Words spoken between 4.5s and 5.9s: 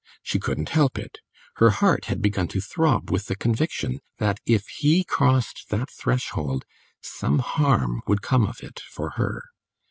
he crossed